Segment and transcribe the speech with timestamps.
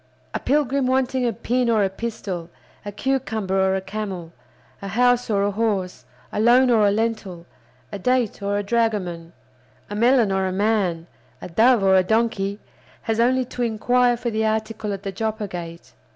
[0.33, 2.49] A pilgrim wanting a pin or a pistol,
[2.83, 4.33] a cucumber or a camel,
[4.81, 7.45] a house or a horse, a loan or a lentil,
[7.91, 9.31] a date or a dragoman,
[9.91, 11.05] a melon or a man,
[11.39, 12.59] a dove or a donkey,
[13.03, 15.93] has only to inquire for the article at the Joppa Gate.